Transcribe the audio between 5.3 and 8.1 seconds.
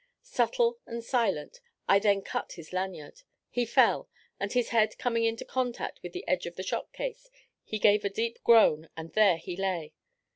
contact with the edge of the shot case, he gave a